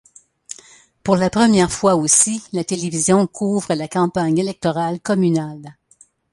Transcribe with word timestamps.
Pour 1.03 1.15
la 1.15 1.29
première 1.29 1.71
fois 1.71 1.93
aussi 1.95 2.41
la 2.53 2.63
télévision 2.63 3.27
couvre 3.27 3.75
la 3.75 3.87
campagne 3.87 4.39
électorale 4.39 4.99
communale. 4.99 5.75